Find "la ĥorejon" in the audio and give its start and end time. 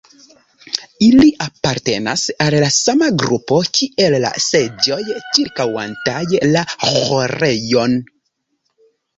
6.57-7.99